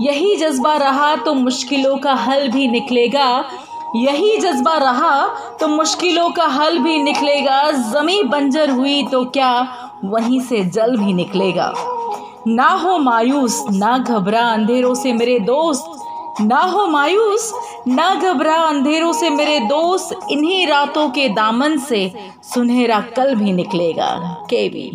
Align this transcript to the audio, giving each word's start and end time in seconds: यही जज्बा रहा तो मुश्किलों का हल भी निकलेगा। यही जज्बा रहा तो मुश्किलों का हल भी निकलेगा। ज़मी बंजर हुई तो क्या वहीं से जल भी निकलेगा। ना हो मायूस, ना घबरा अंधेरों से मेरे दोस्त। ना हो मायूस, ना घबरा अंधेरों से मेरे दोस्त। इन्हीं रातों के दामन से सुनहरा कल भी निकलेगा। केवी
यही 0.00 0.34
जज्बा 0.36 0.76
रहा 0.76 1.14
तो 1.16 1.34
मुश्किलों 1.34 1.96
का 1.96 2.14
हल 2.14 2.48
भी 2.48 2.66
निकलेगा। 2.68 3.28
यही 3.96 4.36
जज्बा 4.36 4.76
रहा 4.76 5.26
तो 5.60 5.68
मुश्किलों 5.68 6.28
का 6.30 6.46
हल 6.46 6.78
भी 6.78 7.02
निकलेगा। 7.02 7.70
ज़मी 7.70 8.22
बंजर 8.22 8.70
हुई 8.70 9.02
तो 9.02 9.24
क्या 9.24 9.52
वहीं 10.04 10.40
से 10.40 10.64
जल 10.64 10.96
भी 10.96 11.12
निकलेगा। 11.12 11.72
ना 12.46 12.68
हो 12.68 12.98
मायूस, 12.98 13.64
ना 13.70 13.96
घबरा 13.98 14.42
अंधेरों 14.42 14.94
से 14.94 15.12
मेरे 15.12 15.38
दोस्त। 15.40 16.40
ना 16.40 16.60
हो 16.62 16.86
मायूस, 16.86 17.52
ना 17.88 18.14
घबरा 18.14 18.56
अंधेरों 18.56 19.12
से 19.12 19.30
मेरे 19.30 19.60
दोस्त। 19.60 20.18
इन्हीं 20.30 20.66
रातों 20.66 21.08
के 21.10 21.28
दामन 21.28 21.76
से 21.78 22.10
सुनहरा 22.54 23.00
कल 23.16 23.34
भी 23.34 23.52
निकलेगा। 23.52 24.14
केवी 24.50 24.90